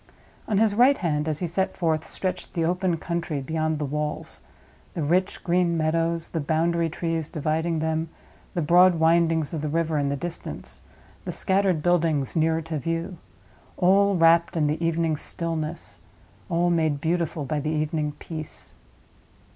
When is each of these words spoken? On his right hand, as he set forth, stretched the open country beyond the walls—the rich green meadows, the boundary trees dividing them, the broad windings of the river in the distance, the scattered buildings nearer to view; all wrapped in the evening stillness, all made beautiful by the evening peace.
On 0.47 0.57
his 0.57 0.73
right 0.73 0.97
hand, 0.97 1.27
as 1.27 1.37
he 1.41 1.45
set 1.45 1.77
forth, 1.77 2.07
stretched 2.07 2.55
the 2.55 2.65
open 2.65 2.97
country 2.97 3.39
beyond 3.39 3.77
the 3.77 3.85
walls—the 3.85 5.03
rich 5.03 5.43
green 5.43 5.77
meadows, 5.77 6.29
the 6.29 6.39
boundary 6.39 6.89
trees 6.89 7.29
dividing 7.29 7.77
them, 7.77 8.09
the 8.55 8.63
broad 8.63 8.95
windings 8.95 9.53
of 9.53 9.61
the 9.61 9.69
river 9.69 9.99
in 9.99 10.09
the 10.09 10.15
distance, 10.15 10.81
the 11.23 11.31
scattered 11.31 11.83
buildings 11.83 12.35
nearer 12.35 12.63
to 12.63 12.79
view; 12.79 13.19
all 13.77 14.15
wrapped 14.15 14.57
in 14.57 14.65
the 14.65 14.83
evening 14.83 15.15
stillness, 15.17 15.99
all 16.49 16.71
made 16.71 16.99
beautiful 16.99 17.45
by 17.45 17.59
the 17.59 17.69
evening 17.69 18.13
peace. 18.17 18.73